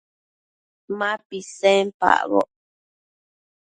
[0.97, 2.49] Ma utsi pisenpacboc